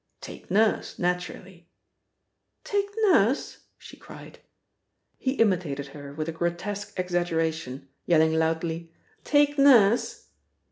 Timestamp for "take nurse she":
2.63-3.95